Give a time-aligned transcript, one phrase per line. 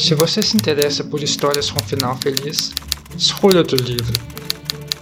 [0.00, 2.72] Se você se interessa por histórias com final feliz,
[3.16, 4.18] escolha outro livro.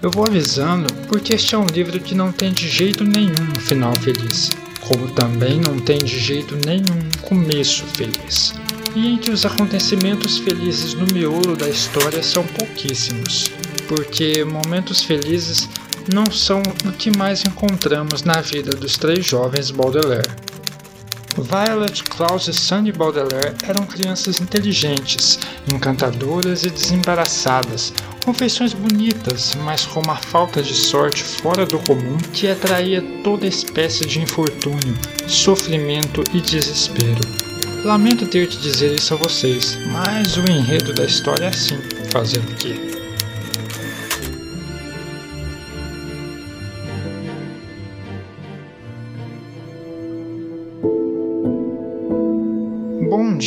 [0.02, 3.60] Eu vou avisando porque este é um livro que não tem de jeito nenhum um
[3.60, 4.50] final feliz,
[4.80, 8.52] como também não tem de jeito nenhum um começo feliz.
[8.94, 13.52] E entre os acontecimentos felizes no miolo da história são pouquíssimos,
[13.86, 15.68] porque momentos felizes
[16.12, 20.47] não são o que mais encontramos na vida dos três jovens Baudelaire.
[21.42, 25.38] Violet, Klaus e Sunny Baudelaire eram crianças inteligentes,
[25.72, 27.92] encantadoras e desembaraçadas,
[28.24, 33.46] com feições bonitas, mas com uma falta de sorte fora do comum que atraía toda
[33.46, 34.94] espécie de infortúnio,
[35.26, 37.20] sofrimento e desespero.
[37.84, 41.78] Lamento ter que dizer isso a vocês, mas o enredo da história é assim,
[42.10, 43.07] fazer o quê?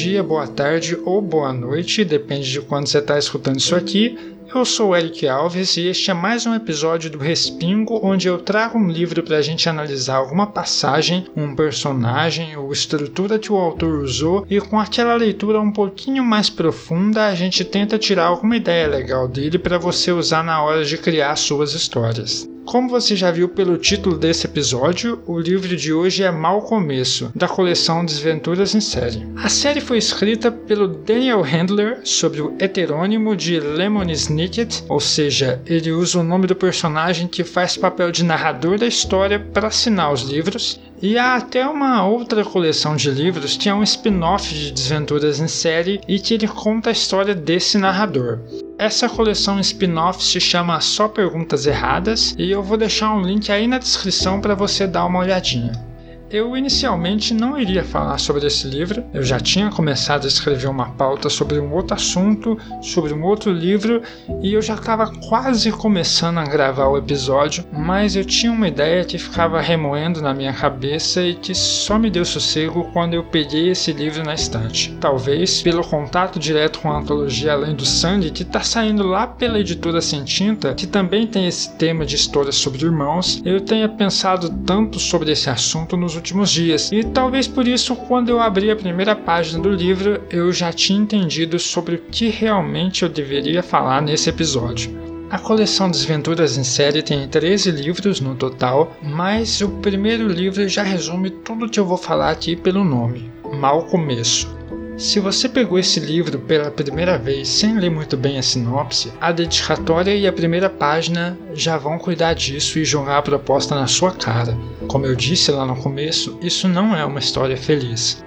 [0.02, 4.18] Dia, boa tarde ou boa noite, depende de quando você está escutando isso aqui.
[4.54, 8.80] Eu sou Eric Alves e este é mais um episódio do Respingo, onde eu trago
[8.80, 14.02] um livro para a gente analisar alguma passagem, um personagem ou estrutura que o autor
[14.02, 18.88] usou e com aquela leitura um pouquinho mais profunda a gente tenta tirar alguma ideia
[18.88, 22.51] legal dele para você usar na hora de criar suas histórias.
[22.66, 27.32] Como você já viu pelo título desse episódio, o livro de hoje é Mal Começo,
[27.36, 29.28] da coleção Desventuras em Série.
[29.36, 35.62] A série foi escrita pelo Daniel Handler sobre o heterônimo de Lemon Snicket, ou seja,
[35.66, 40.14] ele usa o nome do personagem que faz papel de narrador da história para assinar
[40.14, 44.72] os livros, e há até uma outra coleção de livros que é um spin-off de
[44.72, 48.40] Desventuras em Série e que ele conta a história desse narrador.
[48.82, 53.68] Essa coleção spin-off se chama Só Perguntas Erradas e eu vou deixar um link aí
[53.68, 55.91] na descrição para você dar uma olhadinha.
[56.34, 60.92] Eu inicialmente não iria falar sobre esse livro, eu já tinha começado a escrever uma
[60.92, 64.02] pauta sobre um outro assunto, sobre um outro livro,
[64.42, 69.04] e eu já estava quase começando a gravar o episódio, mas eu tinha uma ideia
[69.04, 73.70] que ficava remoendo na minha cabeça e que só me deu sossego quando eu peguei
[73.70, 74.96] esse livro na estante.
[75.02, 79.60] Talvez pelo contato direto com a antologia Além do Sangue, que está saindo lá pela
[79.60, 84.50] editora Sem Tinta, que também tem esse tema de histórias sobre irmãos, eu tenha pensado
[84.66, 88.76] tanto sobre esse assunto nos últimos dias, e talvez por isso, quando eu abri a
[88.76, 94.02] primeira página do livro, eu já tinha entendido sobre o que realmente eu deveria falar
[94.02, 95.02] nesse episódio.
[95.32, 100.84] A coleção Desventuras em Série tem 13 livros no total, mas o primeiro livro já
[100.84, 104.61] resume tudo o que eu vou falar aqui pelo nome: Mal Começo.
[104.98, 109.32] Se você pegou esse livro pela primeira vez sem ler muito bem a sinopse, a
[109.32, 114.12] dedicatória e a primeira página já vão cuidar disso e jogar a proposta na sua
[114.12, 114.56] cara.
[114.88, 118.24] Como eu disse lá no começo, isso não é uma história feliz.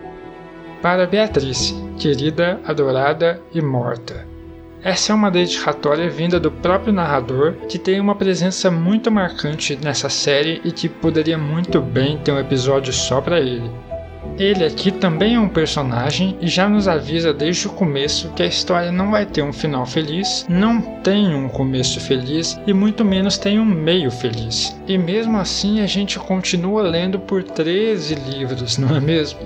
[0.82, 4.26] Para Beatriz, querida, adorada e morta.
[4.82, 10.10] Essa é uma dedicatória vinda do próprio narrador, que tem uma presença muito marcante nessa
[10.10, 13.70] série e que poderia muito bem ter um episódio só para ele.
[14.38, 18.46] Ele aqui também é um personagem e já nos avisa desde o começo que a
[18.46, 23.38] história não vai ter um final feliz, não tem um começo feliz e muito menos
[23.38, 24.76] tem um meio feliz.
[24.88, 29.38] E mesmo assim a gente continua lendo por 13 livros, não é mesmo?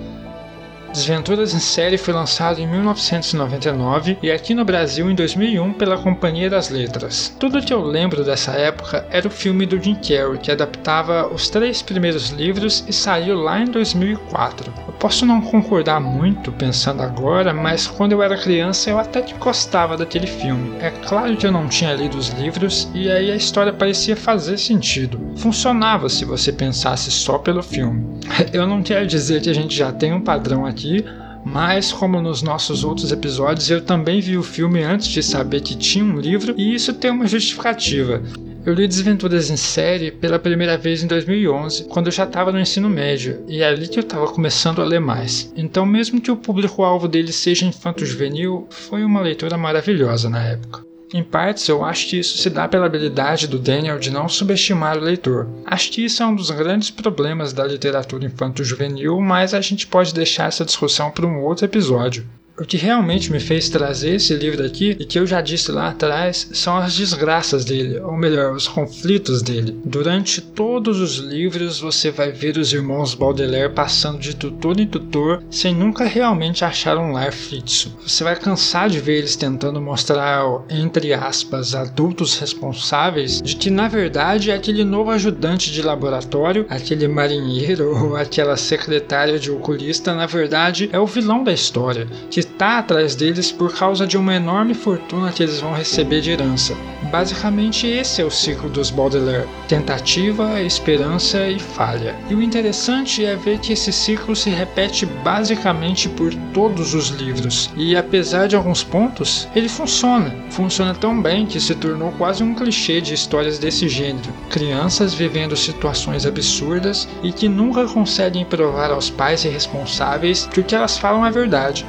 [0.93, 6.49] Desventuras em Série foi lançado em 1999 e aqui no Brasil em 2001 pela Companhia
[6.49, 7.33] das Letras.
[7.39, 11.49] Tudo que eu lembro dessa época era o filme do Jim Carrey, que adaptava os
[11.49, 14.73] três primeiros livros e saiu lá em 2004.
[14.99, 19.95] Posso não concordar muito pensando agora, mas quando eu era criança eu até que gostava
[19.95, 20.75] daquele filme.
[20.81, 24.57] É claro que eu não tinha lido os livros e aí a história parecia fazer
[24.57, 25.31] sentido.
[25.37, 28.19] Funcionava se você pensasse só pelo filme.
[28.51, 31.05] Eu não quero dizer que a gente já tem um padrão aqui,
[31.45, 35.75] mas como nos nossos outros episódios, eu também vi o filme antes de saber que
[35.75, 38.21] tinha um livro e isso tem uma justificativa.
[38.69, 42.59] Eu li Desventuras em Série pela primeira vez em 2011, quando eu já estava no
[42.59, 45.51] ensino médio, e é ali que eu estava começando a ler mais.
[45.57, 50.85] Então, mesmo que o público-alvo dele seja infanto-juvenil, foi uma leitura maravilhosa na época.
[51.11, 54.99] Em partes, eu acho que isso se dá pela habilidade do Daniel de não subestimar
[54.99, 55.47] o leitor.
[55.65, 60.13] Acho que isso é um dos grandes problemas da literatura infanto-juvenil, mas a gente pode
[60.13, 62.23] deixar essa discussão para um outro episódio.
[62.59, 65.87] O que realmente me fez trazer esse livro aqui, e que eu já disse lá
[65.87, 69.79] atrás, são as desgraças dele, ou melhor, os conflitos dele.
[69.85, 75.41] Durante todos os livros você vai ver os irmãos Baudelaire passando de tutor em tutor
[75.49, 77.95] sem nunca realmente achar um lar fixo.
[78.05, 83.87] Você vai cansar de ver eles tentando mostrar, entre aspas, adultos responsáveis de que na
[83.87, 90.89] verdade aquele novo ajudante de laboratório, aquele marinheiro ou aquela secretária de oculista, na verdade
[90.91, 95.31] é o vilão da história, que está atrás deles por causa de uma enorme fortuna
[95.31, 96.75] que eles vão receber de herança.
[97.11, 102.15] Basicamente, esse é o ciclo dos Baudelaire: tentativa, esperança e falha.
[102.29, 107.69] E o interessante é ver que esse ciclo se repete basicamente por todos os livros,
[107.75, 110.35] e apesar de alguns pontos, ele funciona.
[110.51, 115.55] Funciona tão bem que se tornou quase um clichê de histórias desse gênero: crianças vivendo
[115.55, 120.97] situações absurdas e que nunca conseguem provar aos pais e responsáveis que o que elas
[120.97, 121.85] falam é verdade.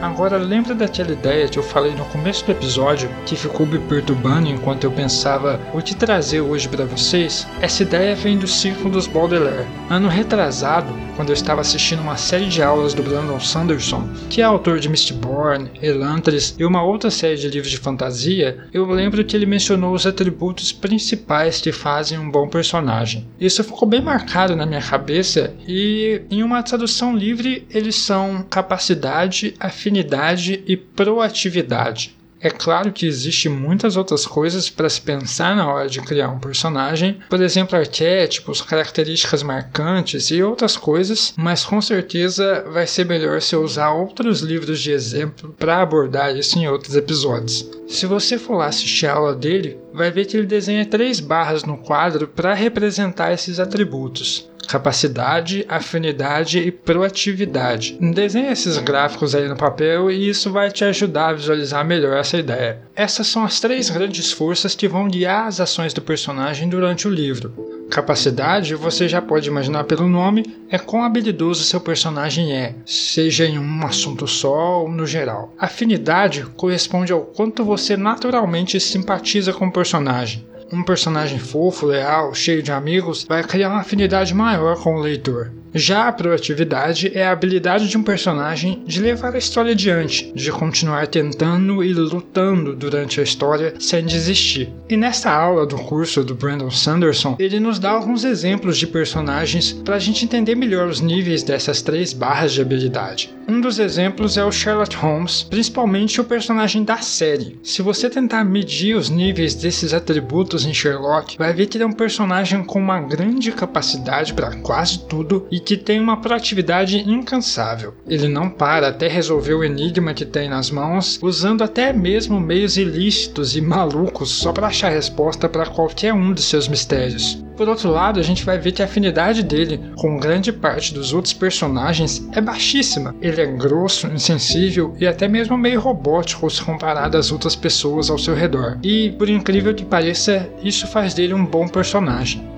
[0.00, 4.48] Agora, lembra daquela ideia que eu falei no começo do episódio que ficou me perturbando
[4.48, 7.46] enquanto eu pensava o que trazer hoje para vocês?
[7.60, 9.66] Essa ideia vem do ciclo dos Baudelaire.
[9.90, 14.44] Ano retrasado, quando eu estava assistindo uma série de aulas do Brandon Sanderson, que é
[14.44, 19.36] autor de Mistborn, Elantris e uma outra série de livros de fantasia, eu lembro que
[19.36, 23.28] ele mencionou os atributos principais que fazem um bom personagem.
[23.38, 29.54] Isso ficou bem marcado na minha cabeça e, em uma tradução livre, eles são capacidade,
[29.60, 32.16] afinidade afinidade e proatividade.
[32.42, 36.38] É claro que existe muitas outras coisas para se pensar na hora de criar um
[36.38, 43.42] personagem, por exemplo, arquétipos, características marcantes e outras coisas, mas com certeza vai ser melhor
[43.42, 47.68] se usar outros livros de exemplo para abordar isso em outros episódios.
[47.86, 51.64] Se você for lá assistir a aula dele, vai ver que ele desenha três barras
[51.64, 57.98] no quadro para representar esses atributos capacidade, afinidade e proatividade.
[58.00, 62.38] Desenhe esses gráficos aí no papel e isso vai te ajudar a visualizar melhor essa
[62.38, 62.78] ideia.
[62.94, 67.10] Essas são as três grandes forças que vão guiar as ações do personagem durante o
[67.10, 67.52] livro.
[67.90, 73.58] Capacidade, você já pode imaginar pelo nome, é quão habilidoso seu personagem é, seja em
[73.58, 75.52] um assunto só ou no geral.
[75.58, 82.62] Afinidade corresponde ao quanto você naturalmente simpatiza com o personagem um personagem fofo, leal, cheio
[82.62, 85.50] de amigos, vai criar uma afinidade maior com o leitor.
[85.72, 90.50] Já a proatividade é a habilidade de um personagem de levar a história adiante, de
[90.50, 94.72] continuar tentando e lutando durante a história sem desistir.
[94.88, 99.72] E nesta aula do curso do Brandon Sanderson, ele nos dá alguns exemplos de personagens
[99.72, 103.32] para a gente entender melhor os níveis dessas três barras de habilidade.
[103.46, 107.58] Um dos exemplos é o Sherlock Holmes, principalmente o personagem da série.
[107.62, 111.86] Se você tentar medir os níveis desses atributos em Sherlock, vai ver que ele é
[111.86, 117.94] um personagem com uma grande capacidade para quase tudo e que tem uma proatividade incansável.
[118.06, 122.76] Ele não para até resolver o enigma que tem nas mãos, usando até mesmo meios
[122.76, 127.42] ilícitos e malucos só para achar resposta para qualquer um de seus mistérios.
[127.60, 131.12] Por outro lado, a gente vai ver que a afinidade dele com grande parte dos
[131.12, 133.14] outros personagens é baixíssima.
[133.20, 138.16] Ele é grosso, insensível e até mesmo meio robótico se comparado às outras pessoas ao
[138.16, 138.78] seu redor.
[138.82, 142.49] E, por incrível que pareça, isso faz dele um bom personagem.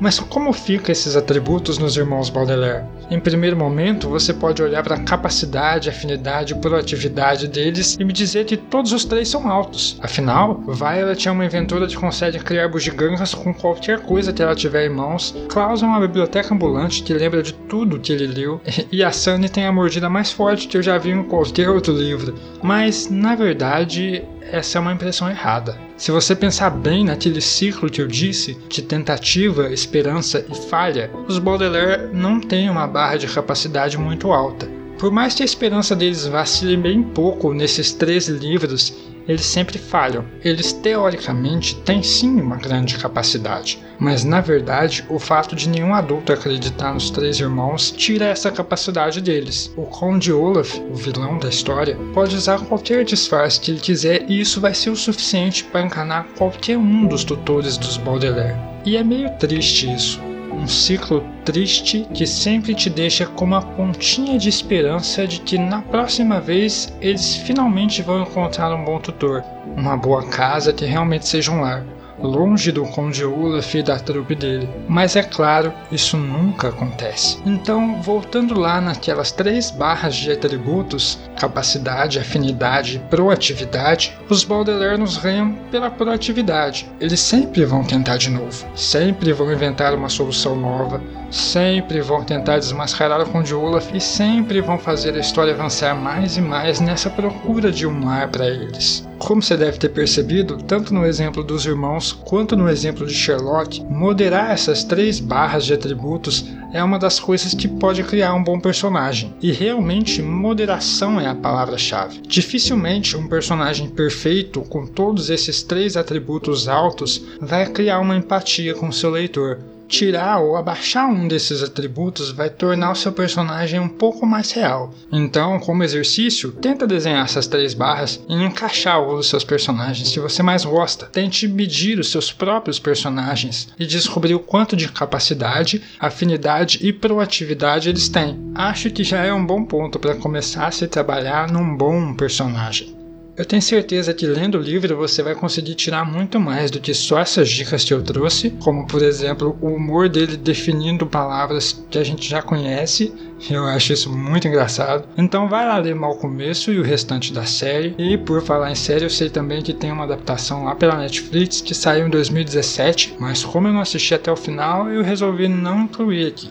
[0.00, 2.84] Mas como ficam esses atributos nos irmãos Baudelaire?
[3.10, 8.12] Em primeiro momento, você pode olhar para a capacidade, afinidade e proatividade deles e me
[8.12, 9.98] dizer que todos os três são altos.
[10.02, 14.86] Afinal, Violet é uma inventora que consegue criar bugigangas com qualquer coisa que ela tiver
[14.86, 15.34] em mãos.
[15.48, 18.60] Klaus é uma biblioteca ambulante que lembra de tudo que ele leu.
[18.92, 21.92] E a Sunny tem a mordida mais forte que eu já vi em qualquer outro
[21.92, 22.34] livro.
[22.62, 25.78] Mas, na verdade, essa é uma impressão errada.
[25.96, 31.38] Se você pensar bem naquele ciclo que eu disse, de tentativa, esperança e falha, os
[31.38, 34.68] Baudelaire não têm uma barra de capacidade muito alta.
[34.98, 38.94] Por mais que a esperança deles vacile bem pouco nesses três livros,
[39.28, 40.24] eles sempre falham.
[40.42, 46.32] Eles teoricamente têm sim uma grande capacidade, mas na verdade o fato de nenhum adulto
[46.32, 49.72] acreditar nos três irmãos tira essa capacidade deles.
[49.76, 54.40] O Conde Olaf, o vilão da história, pode usar qualquer disfarce que ele quiser e
[54.40, 58.56] isso vai ser o suficiente para enganar qualquer um dos tutores dos Baudelaire.
[58.84, 60.20] E é meio triste isso
[60.56, 65.80] um ciclo triste que sempre te deixa com uma pontinha de esperança de que na
[65.80, 69.44] próxima vez eles finalmente vão encontrar um bom tutor,
[69.76, 71.86] uma boa casa que realmente seja um lar
[72.22, 74.68] longe do Conde Olaf e da trupe dele.
[74.88, 77.38] Mas é claro, isso nunca acontece.
[77.44, 85.18] Então, voltando lá naquelas três barras de atributos, capacidade, afinidade e proatividade, os Baudelaire nos
[85.18, 86.88] ganham pela proatividade.
[87.00, 91.00] Eles sempre vão tentar de novo, sempre vão inventar uma solução nova,
[91.36, 96.36] sempre vão tentar desmascarar o Conde Olaf e sempre vão fazer a história avançar mais
[96.36, 99.06] e mais nessa procura de um lar para eles.
[99.18, 103.82] Como você deve ter percebido, tanto no exemplo dos irmãos quanto no exemplo de Sherlock,
[103.84, 108.60] moderar essas três barras de atributos é uma das coisas que pode criar um bom
[108.60, 109.34] personagem.
[109.40, 112.20] E realmente, moderação é a palavra-chave.
[112.26, 118.92] Dificilmente um personagem perfeito com todos esses três atributos altos vai criar uma empatia com
[118.92, 124.26] seu leitor Tirar ou abaixar um desses atributos vai tornar o seu personagem um pouco
[124.26, 124.92] mais real.
[125.12, 130.42] Então, como exercício, tenta desenhar essas três barras e encaixar os seus personagens que você
[130.42, 131.06] mais gosta.
[131.06, 137.88] Tente medir os seus próprios personagens e descobrir o quanto de capacidade, afinidade e proatividade
[137.88, 138.52] eles têm.
[138.54, 142.95] Acho que já é um bom ponto para começar a se trabalhar num bom personagem.
[143.36, 146.94] Eu tenho certeza que lendo o livro você vai conseguir tirar muito mais do que
[146.94, 151.98] só essas dicas que eu trouxe, como por exemplo o humor dele definindo palavras que
[151.98, 153.12] a gente já conhece.
[153.50, 155.06] Eu acho isso muito engraçado.
[155.18, 157.94] Então vai lá ler Mal Começo e o restante da série.
[157.98, 161.60] E por falar em série, eu sei também que tem uma adaptação lá pela Netflix
[161.60, 165.82] que saiu em 2017, mas como eu não assisti até o final, eu resolvi não
[165.82, 166.50] incluir aqui.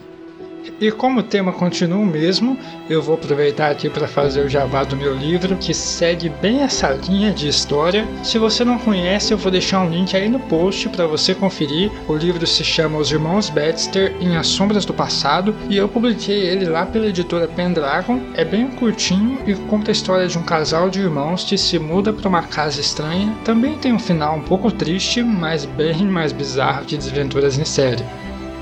[0.80, 2.58] E como o tema continua o mesmo,
[2.88, 6.88] eu vou aproveitar aqui para fazer o jabá do meu livro, que segue bem essa
[7.08, 8.06] linha de história.
[8.22, 11.90] Se você não conhece, eu vou deixar um link aí no post para você conferir.
[12.08, 16.46] O livro se chama Os Irmãos Baxter em As Sombras do Passado e eu publiquei
[16.46, 18.20] ele lá pela editora Pendragon.
[18.34, 22.12] É bem curtinho e conta a história de um casal de irmãos que se muda
[22.12, 23.34] para uma casa estranha.
[23.44, 28.04] Também tem um final um pouco triste, mas bem mais bizarro que Desventuras em Série.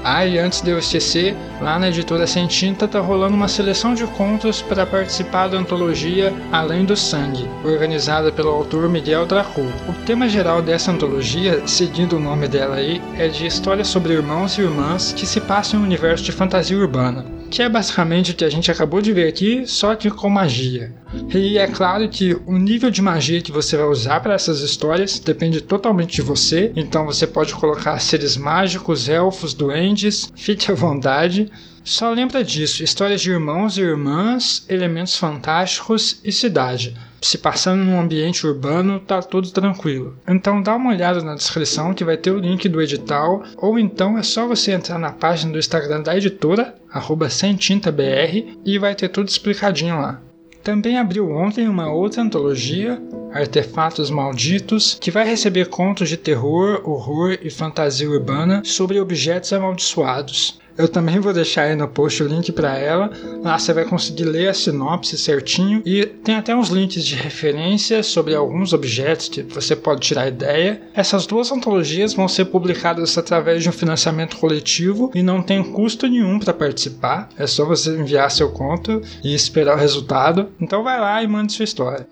[0.06, 3.94] Ah, e antes de eu esquecer, lá na editora Sem Tinta tá rolando uma seleção
[3.94, 9.62] de contos para participar da antologia Além do Sangue, organizada pelo autor Miguel Dracu.
[9.88, 14.58] O tema geral dessa antologia, seguindo o nome dela aí, é de histórias sobre irmãos
[14.58, 18.34] e irmãs que se passam em um universo de fantasia urbana que é basicamente o
[18.34, 20.92] que a gente acabou de ver aqui, só que com magia.
[21.32, 25.20] E é claro que o nível de magia que você vai usar para essas histórias
[25.20, 31.48] depende totalmente de você, então você pode colocar seres mágicos, elfos, duendes, fique à vontade.
[31.84, 36.96] Só lembra disso: histórias de irmãos e irmãs, elementos fantásticos e cidade.
[37.20, 40.16] Se passando num ambiente urbano, tá tudo tranquilo.
[40.26, 44.16] Então dá uma olhada na descrição que vai ter o link do edital, ou então
[44.16, 49.08] é só você entrar na página do Instagram da editora, arroba semtintabr, e vai ter
[49.08, 50.22] tudo explicadinho lá.
[50.62, 52.98] Também abriu ontem uma outra antologia,
[53.30, 60.58] Artefatos Malditos, que vai receber contos de terror, horror e fantasia urbana sobre objetos amaldiçoados.
[60.76, 63.10] Eu também vou deixar aí no post o link para ela.
[63.42, 68.02] Lá você vai conseguir ler a sinopse certinho e tem até uns links de referência
[68.02, 70.82] sobre alguns objetos que você pode tirar ideia.
[70.94, 76.06] Essas duas antologias vão ser publicadas através de um financiamento coletivo e não tem custo
[76.06, 77.28] nenhum para participar.
[77.38, 80.48] É só você enviar seu conto e esperar o resultado.
[80.60, 82.06] Então vai lá e mande sua história.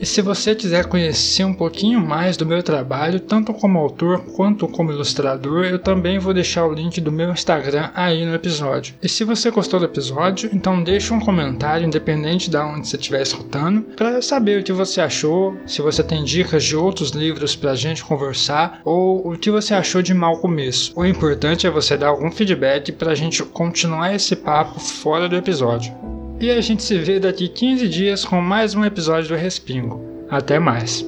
[0.00, 4.66] E se você quiser conhecer um pouquinho mais do meu trabalho, tanto como autor quanto
[4.66, 8.94] como ilustrador, eu também vou deixar o link do meu Instagram aí no episódio.
[9.02, 13.20] E se você gostou do episódio, então deixa um comentário, independente de onde você estiver
[13.20, 17.72] escutando, para saber o que você achou, se você tem dicas de outros livros para
[17.72, 20.94] a gente conversar, ou o que você achou de Mal Começo.
[20.96, 25.36] O importante é você dar algum feedback para a gente continuar esse papo fora do
[25.36, 26.09] episódio.
[26.40, 30.00] E a gente se vê daqui 15 dias com mais um episódio do Respingo.
[30.30, 31.06] Até mais!